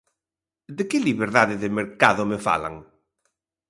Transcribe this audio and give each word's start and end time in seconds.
¿De 0.75 0.83
que 0.89 1.05
liberdade 1.09 1.55
de 1.63 1.69
mercado 1.79 2.21
me 2.31 2.39
falan? 2.47 2.75